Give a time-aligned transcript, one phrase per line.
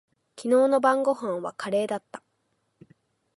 [0.35, 2.23] 昨日の晩御飯はカレーだった。